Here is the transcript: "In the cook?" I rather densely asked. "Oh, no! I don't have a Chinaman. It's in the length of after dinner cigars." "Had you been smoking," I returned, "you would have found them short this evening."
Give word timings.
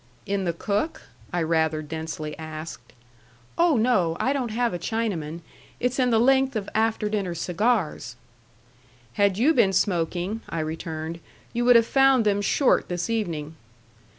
"In 0.25 0.45
the 0.45 0.51
cook?" 0.53 1.03
I 1.31 1.43
rather 1.43 1.83
densely 1.83 2.35
asked. 2.39 2.93
"Oh, 3.55 3.77
no! 3.77 4.17
I 4.19 4.33
don't 4.33 4.49
have 4.49 4.73
a 4.73 4.79
Chinaman. 4.79 5.41
It's 5.79 5.99
in 5.99 6.09
the 6.09 6.17
length 6.19 6.55
of 6.55 6.67
after 6.73 7.07
dinner 7.07 7.35
cigars." 7.35 8.15
"Had 9.13 9.37
you 9.37 9.53
been 9.53 9.73
smoking," 9.73 10.41
I 10.49 10.59
returned, 10.61 11.19
"you 11.53 11.65
would 11.65 11.75
have 11.75 11.85
found 11.85 12.25
them 12.25 12.41
short 12.41 12.87
this 12.89 13.11
evening." 13.11 13.53